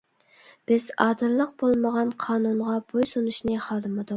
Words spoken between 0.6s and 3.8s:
بىز ئادىللىق بولمىغان قانۇنغا بوي سۇنۇشنى